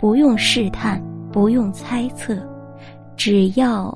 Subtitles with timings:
[0.00, 0.98] 不用试探，
[1.30, 2.34] 不用猜测，
[3.18, 3.94] 只要。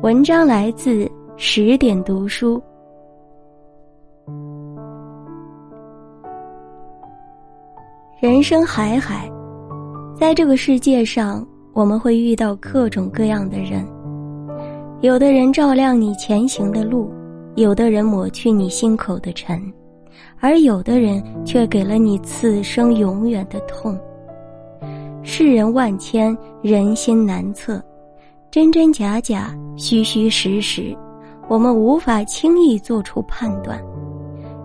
[0.00, 1.06] 文章来自
[1.36, 2.62] 十点读书。
[8.18, 9.30] 人生海海，
[10.16, 13.86] 在这个世界上，我们会遇到各种各样的人。
[15.02, 17.12] 有的人照亮你前行的路，
[17.54, 19.60] 有的人抹去你心口的尘，
[20.40, 23.94] 而有的人却给了你此生永远的痛。
[25.26, 27.82] 世人万千，人心难测，
[28.50, 30.94] 真真假假，虚虚实实，
[31.48, 33.82] 我们无法轻易做出判断，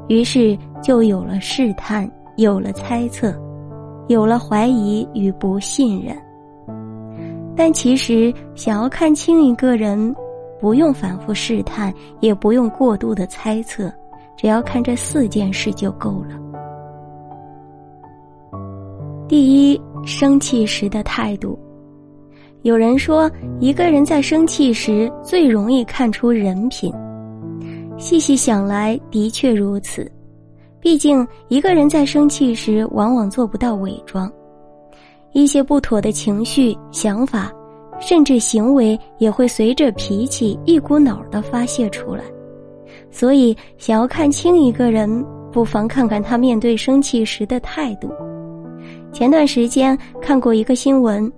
[0.10, 3.34] 于是就有了试探，有了猜测，
[4.10, 6.14] 有了怀疑与不信任。
[7.56, 10.14] 但其实，想要看清一个人，
[10.60, 13.90] 不用反复试探，也不用过度的猜测，
[14.36, 16.38] 只要看这四件事就够了。
[19.26, 19.82] 第一。
[20.06, 21.58] 生气时的态度，
[22.64, 26.92] 有人说，一个人在生气时最容易看出人品。
[27.98, 30.10] 细细想来，的确如此。
[30.80, 34.32] 毕竟，一个人在生气时，往往做不到伪装，
[35.34, 37.52] 一些不妥的情绪、想法，
[38.00, 42.24] 甚至行为，也会随着脾气一股脑的发泄出来。
[43.12, 48.10] 所以，想要看清一个人，不妨看看他面对生气时的态度。
[49.12, 51.32] 前段时间看过一个新闻，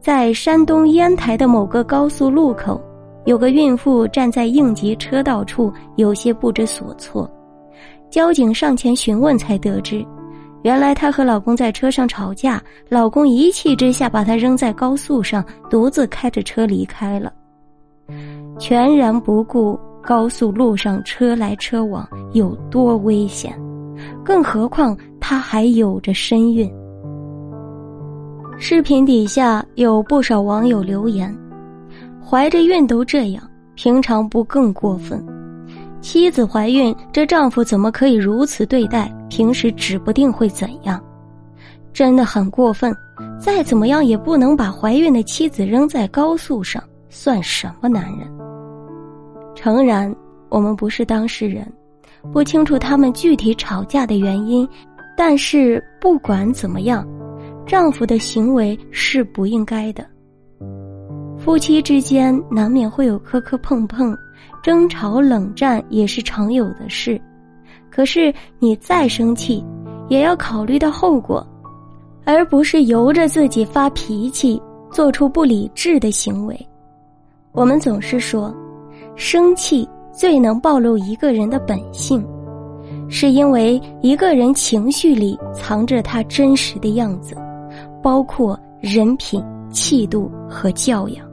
[0.00, 2.80] 在山东烟台的某个高速路口，
[3.24, 7.30] 有个孕妇站在应急车道处，有些不知所措。
[8.08, 10.04] 交警上前询问，才得知，
[10.62, 17.32] 原来她和老公在车上吵架，老公一气之下把她扔在高速上，独自开着车离开了，
[18.58, 23.52] 全然不顾高速路上车来车往有多危险，
[24.24, 26.72] 更何况她还有着身孕。
[28.62, 31.34] 视频底下有不少网友留言
[32.22, 33.42] ：“怀着孕都这样，
[33.74, 35.24] 平常不更过分？
[36.02, 39.10] 妻子怀孕，这丈夫怎么可以如此对待？
[39.30, 41.02] 平时指不定会怎样，
[41.94, 42.94] 真的很过分。
[43.40, 48.28] 再怎么样也不能把怀孕的妻子扔在高速上，算什么男人？”
[49.56, 50.14] 诚然，
[50.50, 51.66] 我们不是当事人，
[52.30, 54.68] 不清楚他们具体吵架的原因，
[55.16, 57.02] 但是不管怎么样。
[57.70, 60.04] 丈夫的行为是不应该的。
[61.38, 64.12] 夫妻之间难免会有磕磕碰碰，
[64.60, 67.20] 争吵冷战也是常有的事。
[67.88, 69.64] 可是你再生气，
[70.08, 71.46] 也要考虑到后果，
[72.24, 74.60] 而不是由着自己发脾气，
[74.90, 76.68] 做出不理智的行为。
[77.52, 78.52] 我们总是说，
[79.14, 82.26] 生气最能暴露一个人的本性，
[83.08, 87.36] 是因为一个人情绪里藏着他真实的样子。
[88.02, 91.26] 包括人品、气度和教养。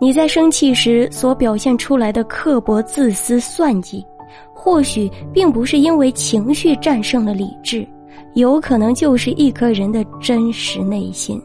[0.00, 4.04] 你在生气时所表现出来的刻薄、自私、算计，
[4.52, 7.86] 或许并不是因为情绪战胜了理智，
[8.34, 11.40] 有可能就是一颗人的真实内心。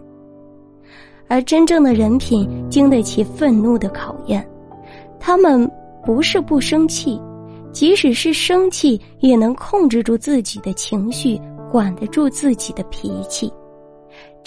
[1.28, 4.46] 而真正的人品经得起愤怒的考验，
[5.20, 5.70] 他们
[6.04, 7.22] 不是不生气，
[7.72, 11.40] 即使是生气，也能控制住自己的情绪，
[11.72, 13.54] 管得住自己的脾气。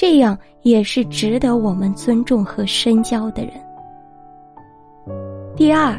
[0.03, 3.53] 这样也是值得我们尊重和深交的人。
[5.55, 5.97] 第二，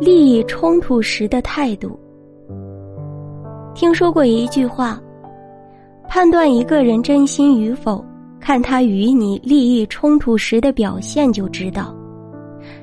[0.00, 1.98] 利益冲突时的态度。
[3.74, 5.02] 听说过一句话：
[6.08, 8.04] 判断一个人真心与否，
[8.38, 11.92] 看他与你利益冲突时的表现就知道。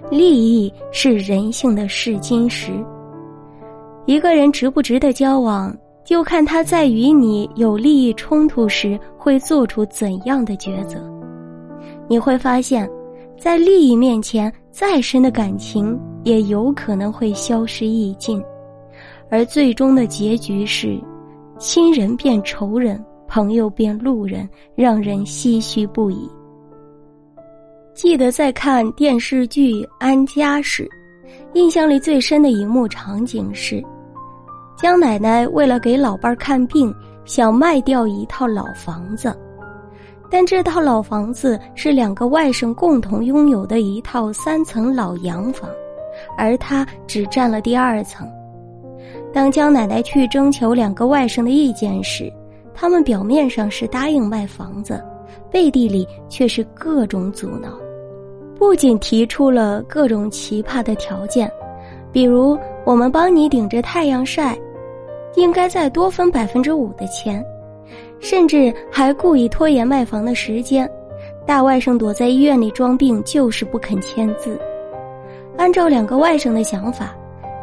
[0.10, 2.74] 利益是人性的试金石，
[4.06, 5.74] 一个人值不值得交往。
[6.12, 11.00] 又看他在与你有利益冲突时会做出怎样的抉择，
[12.10, 12.86] 你会发现，
[13.40, 18.44] 在利益面前，再深的感情也有可能会消失殆尽，
[19.30, 21.00] 而最终的结局是，
[21.58, 26.30] 亲人变仇人，朋友变路人，让人唏嘘不已。
[27.94, 30.90] 记得在看电视剧《安家》时，
[31.54, 33.82] 印象里最深的一幕场景是。
[34.82, 36.92] 江奶奶为了给老伴儿看病，
[37.24, 39.32] 想卖掉一套老房子。
[40.28, 45.70] 但这套老房子是两个外甥共同拥有的一套三层老洋房，
[46.36, 48.28] 而他只占了第二层。
[49.32, 52.34] 当江奶奶去征求两个外甥的意见时，
[52.74, 55.00] 他们表面上是答应卖房子，
[55.52, 57.70] 背地里却是各种阻挠。
[58.58, 61.52] 不仅提出了各种奇葩的条件，
[62.12, 64.58] 比如我们帮你顶着太阳晒，
[65.36, 67.44] 应该再多分百分之五的钱。
[68.20, 70.88] 甚至还故意拖延卖房的时间，
[71.46, 74.60] 大外甥躲在医院里装病，就是不肯签字。
[75.58, 77.16] 按照两个外甥的想法，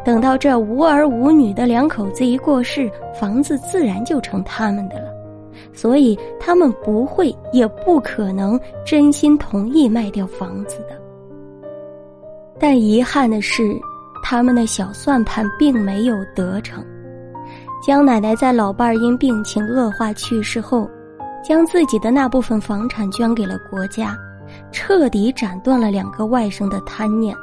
[0.03, 5.13] 等到这无儿无女的两口子一过世，房子自然就成他们的了，
[5.73, 10.99] 所以他们不会也不可能真心同意卖掉房子的。
[12.59, 13.73] 但遗憾的是，
[14.21, 16.83] 他们的小算盘并没有得逞。
[17.81, 20.89] 江奶奶在老伴儿因病情恶化去世后，
[21.41, 24.17] 将自己的那部分房产捐给了国家，
[24.69, 27.33] 彻底斩断了两个外甥的贪念。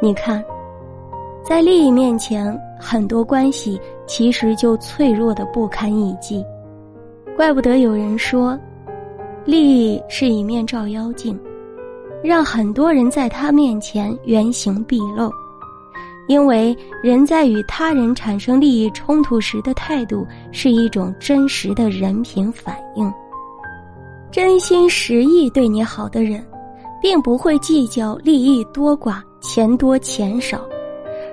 [0.00, 0.42] 你看，
[1.42, 6.44] 在利益面前，很多关系其实就脆弱的不堪一击。
[7.36, 8.56] 怪不得有人说，
[9.44, 11.36] 利益是一面照妖镜，
[12.22, 15.28] 让很多人在他面前原形毕露。
[16.28, 23.12] 因为人在与他人产生利益冲突时的态度是一种真实的人品反应。
[24.30, 26.44] 真心实意对你好的人，
[27.00, 30.58] 并不会计较利益多寡、钱多钱少；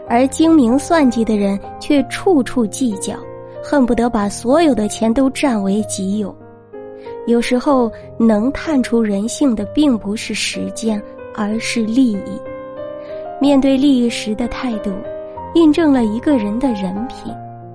[0.07, 3.13] 而精明算计的人却处处计较，
[3.61, 6.33] 恨不得把所有的钱都占为己有。
[7.27, 11.01] 有时候，能探出人性的并不是时间，
[11.35, 12.39] 而是利益。
[13.45, 14.91] 面对利益时的态度，
[15.53, 17.31] 印证了一个人的人品，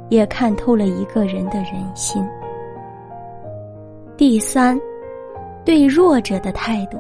[0.09, 2.27] 也看透了一个人的人心。
[4.17, 4.77] 第三，
[5.65, 6.99] 对弱者的态度。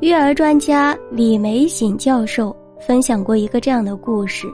[0.00, 4.46] 育儿专家李玫瑾教授分享过一个这样的故事：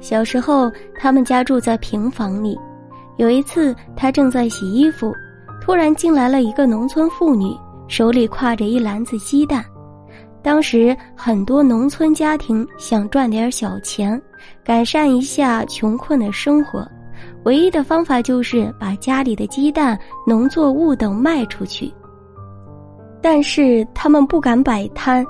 [0.00, 0.68] 小时候，
[0.98, 2.58] 他们家住在平房里，
[3.16, 5.14] 有一次他正在洗衣服，
[5.62, 7.56] 突然进来了一个农村妇女，
[7.86, 9.64] 手里挎着一篮子鸡蛋。
[10.42, 14.20] 当时很多农村家庭想赚点小钱，
[14.64, 16.86] 改善一下穷困的生活，
[17.44, 21.92] 唯一的方法就是把家里的鸡蛋、农作物等卖出去。
[23.20, 25.26] 但是他们不敢摆摊，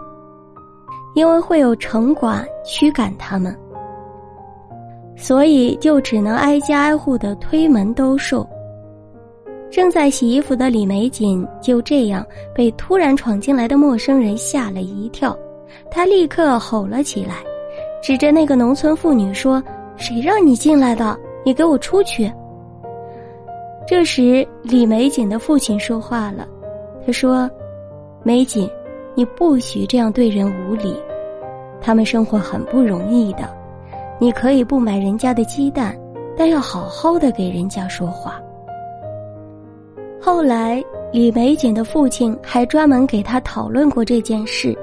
[1.14, 3.58] 因为会有城管驱赶他们，
[5.16, 8.46] 所以就只能挨家挨户的推门兜售。
[9.70, 15.36] 正在洗衣服的李玫瑾就这样被突然闯进来的陌生人吓了一跳，
[15.90, 17.34] 他立刻吼了起来，
[18.02, 19.62] 指着那个农村妇女说
[19.96, 21.18] ：“谁让你进来的？
[21.44, 22.32] 你给我出去！”
[23.86, 26.48] 这时，李玫瑾的父亲说话了，
[27.06, 27.48] 他说
[28.24, 28.68] ：“玫瑾，
[29.14, 30.96] 你不许这样对人无礼，
[31.78, 33.48] 他们生活很不容易的，
[34.18, 35.94] 你可以不买人家的鸡蛋，
[36.36, 38.40] 但要好好的给人家说话。”
[40.20, 44.76] 后来，李玫瑾的父亲还专门给他讨论过这件事，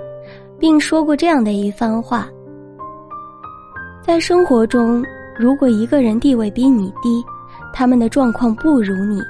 [0.57, 2.27] 并说过这样的一番话：
[4.01, 5.03] 在生活中，
[5.37, 7.23] 如果一个人地位比你低，
[7.73, 9.21] 他们的状况不如你，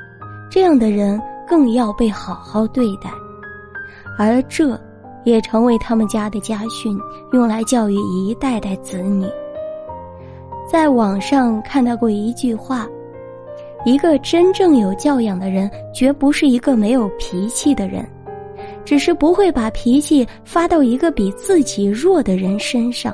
[0.49, 3.09] 这样的人更要被好好对待，
[4.17, 4.79] 而这，
[5.23, 6.97] 也成为他们家的家训，
[7.33, 9.25] 用来教育一代代子女。
[10.71, 12.87] 在网上看到过一句话。
[13.85, 18.03] 一个真正有教养的人，绝不是一个没有脾气的人，
[18.83, 23.13] 只是不会把脾气发到一个比自己弱的人身上。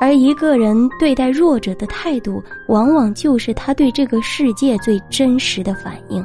[0.00, 6.24] 而一个人对待弱者的态度，往往就是他对这个世界最真实的反应。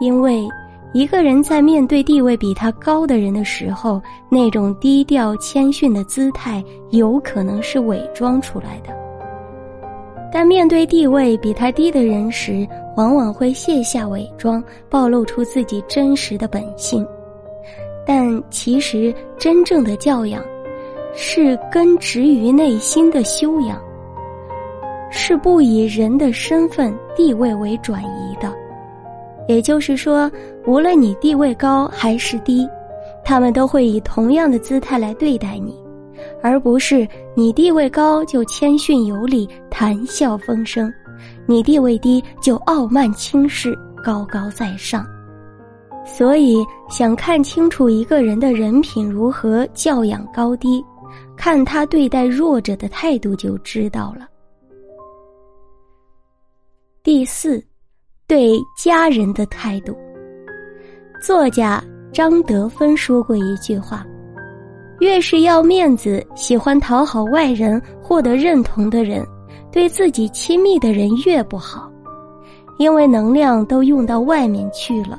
[0.00, 0.46] 因为
[0.92, 9.01] 一个人在面对地位比他高的人的时候，那种低调谦逊的姿态，有可能是伪装出来的。
[10.32, 17.06] 但面对地位比他低的人时，往往会卸下伪装，暴露出自己真实的本性。
[18.06, 20.42] 但其实，真正的教养，
[21.14, 23.78] 是根植于内心的修养，
[25.10, 28.50] 是不以人的身份地位为转移的。
[29.48, 30.30] 也就是说，
[30.66, 32.66] 无论你地位高还是低，
[33.22, 35.81] 他们都会以同样的姿态来对待你。
[36.42, 40.92] 而不是你地位高就谦逊有礼、谈笑风生，
[41.46, 45.06] 你地位低就傲慢轻视、高高在上。
[46.04, 50.84] 所以，想看清楚一个人的人品如何、教养高低，
[51.36, 54.28] 看他对待弱者的态度就知道了。
[57.04, 57.64] 第四，
[58.26, 59.96] 对家人的态度。
[61.20, 64.04] 作家张德芬说过一句话
[65.02, 69.26] ：“越是要面子、喜欢讨好外人、获得认同的人，
[69.72, 71.90] 对自己亲密的人越不好，
[72.78, 75.18] 因为能量都用到外面去了。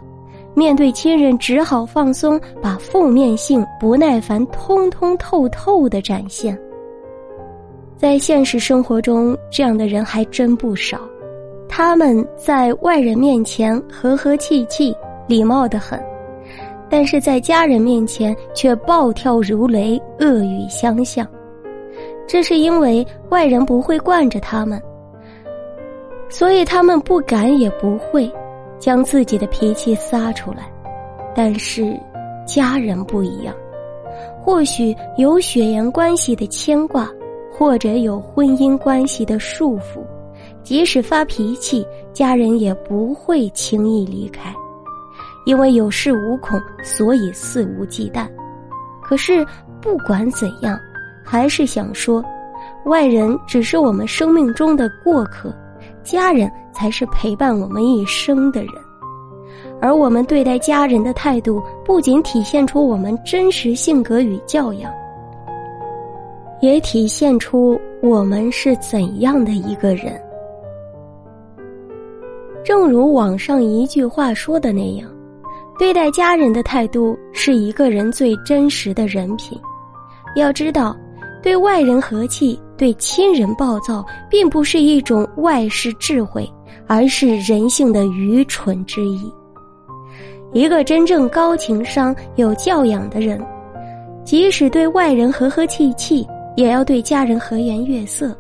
[0.54, 6.58] 面对亲人，只好放松，把负面性、不耐烦通通透透的展现。”
[8.00, 10.98] 在现实生活中，这样的人还真不少。
[11.68, 14.96] 他们在外人面前和和气气、
[15.28, 16.02] 礼貌的很，
[16.94, 21.28] 但是在家人面前却暴跳如雷、恶语相向。
[22.28, 24.80] 这是因为外人不会惯着他们，
[26.30, 28.32] 所以他们不敢也不会
[28.78, 30.72] 将自己的脾气撒出来。
[31.34, 32.00] 但是
[32.46, 33.56] 家人不一样，
[34.40, 37.10] 或许有血缘关系的牵挂。
[37.52, 40.00] 或者有婚姻关系的束缚，
[40.64, 44.52] 即使发脾气，家人也不会轻易离开，
[45.46, 48.28] 因为有恃无恐，所以肆无忌惮。
[49.02, 49.46] 可是
[49.82, 50.80] 不管怎样，
[51.24, 52.24] 还是想说，
[52.86, 55.54] 外人只是我们生命中的过客，
[56.04, 58.72] 家人才是陪伴我们一生的人。
[59.82, 64.92] 而我们对待家人的态度，不仅体现出我们真实性格与教养。
[66.62, 70.18] 也体现出我们是怎样的一个人。
[72.64, 75.13] 正如网上一句话说的那样，
[75.78, 79.60] 对待家人的态度是一个人最真实的人品。
[80.36, 80.96] 要知道，
[81.42, 86.50] 对外人和气，对亲人暴躁，并不是一种外事智慧，
[86.88, 89.32] 而是人性的愚蠢之一。
[90.52, 93.44] 一个真正高情商、有教养的人，
[94.24, 96.28] 即使对外人和和气气。
[96.56, 98.38] 也要对家人和颜悦色。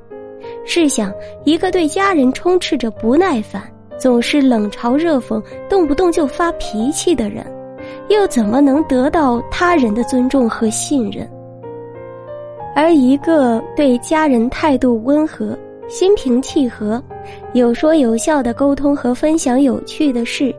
[0.68, 1.12] 试想，
[1.46, 3.60] 一个对家人充斥着不耐烦、
[4.00, 7.46] 总是冷嘲热讽、动不动就发脾气的人，
[8.10, 11.30] 又怎么能得到他人的尊重和信任？
[12.76, 15.58] 而一个对家人态度温和、
[15.88, 17.02] 心平气和、
[17.54, 20.54] 有说有笑的沟通和分享有趣的事，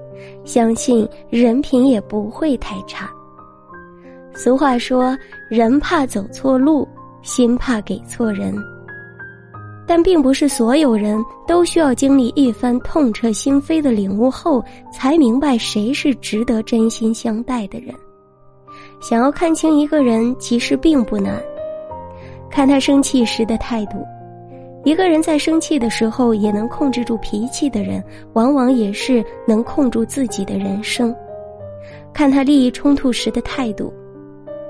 [0.45, 3.11] 相信人品也不会太差。
[4.35, 5.17] 俗话说
[5.51, 6.87] ：“人怕走错路。”
[7.25, 8.55] 心怕给错人，
[9.87, 17.95] 但并不是所有人都需要经历一番痛彻心扉的领悟后，才明白谁是值得真心相待的人。
[19.01, 21.39] 想要看清一个人，其实并不难，
[22.51, 23.99] 看他生气时的态度。
[24.85, 31.15] 一个人在生气的时候也能控制住脾气的人，往往也是能控住自己的人生。
[32.13, 33.93] 看他利益冲突时的态度。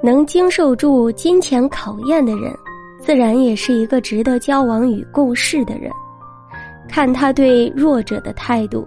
[0.02, 2.54] 能经受住金钱考验的人，
[3.04, 5.90] 自然也是一个值得交往与共事的人。
[6.88, 8.86] 看他对弱者的态度，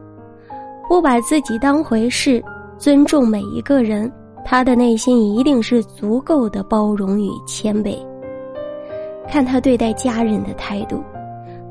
[0.89, 2.43] 不把自己当回事，
[2.79, 4.11] 尊重每一个人，
[4.43, 7.95] 他的内心一定是足够的包容与谦卑。
[9.29, 11.03] 看他对待家人的态度，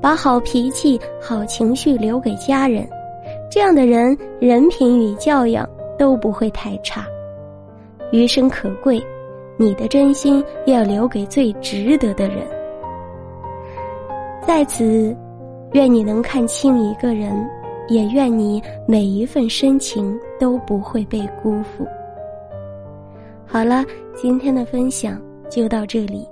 [0.01, 2.89] 把好脾气、好情绪留给家人，
[3.51, 7.05] 这样的人人品与教养都不会太差。
[8.13, 9.03] 余生可贵。
[9.57, 12.47] 你的真心要留给最值得的人。
[14.47, 15.17] 在此，
[15.73, 17.49] 愿你能看清一个人，
[17.89, 21.87] 也愿你每一份深情都不会被辜负。
[23.47, 23.85] 好了，
[24.15, 25.21] 今天的分享
[25.51, 26.27] 就到这里，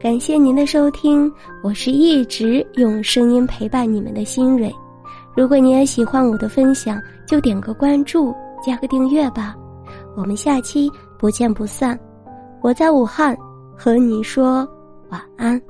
[0.00, 1.30] 感谢您的收听，
[1.62, 4.72] 我是一直用声音陪伴你们的新蕊。
[5.36, 9.54] 如果你也喜欢我的分享，就点个关注，加个订阅吧。
[10.16, 11.98] 我们下期不见不散。
[12.64, 13.36] 我在武汉，
[13.76, 14.66] 和你说
[15.10, 15.60] 晚安。